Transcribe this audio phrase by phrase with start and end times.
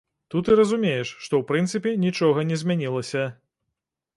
[0.33, 3.29] Тут і разумееш, што ў прынцыпе нічога не змянілася.